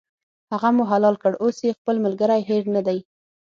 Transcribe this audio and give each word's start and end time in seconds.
هغه 0.51 0.69
مو 0.75 0.83
حلال 0.91 1.15
کړ، 1.23 1.31
اوس 1.43 1.57
یې 1.65 1.77
خپل 1.79 1.95
ملګری 2.05 2.41
هېر 2.49 2.63
نه 2.75 2.81
دی. 2.87 2.99